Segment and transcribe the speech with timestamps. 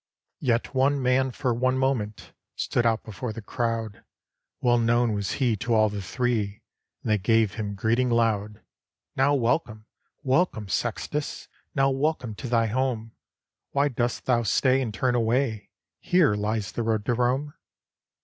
[0.43, 4.03] 283 ROME Yet one man for one moment Stood out before the crowd;
[4.59, 6.63] Well known was he to all the Three,
[7.03, 8.61] And they gave him greeting loud,
[9.15, 9.85] "Now welcome,
[10.23, 11.47] welcome, Sextus!
[11.75, 13.11] Now welcome to thy home!
[13.73, 15.69] Why dost thou stay, and turn away?
[15.99, 17.53] Here lies the road to Rome."